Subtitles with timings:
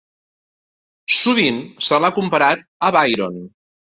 [1.17, 3.37] Sovint se l'ha comparat a Byron.